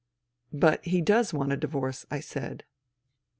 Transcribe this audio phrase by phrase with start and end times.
[0.51, 2.63] "But he does want a divorce," I said.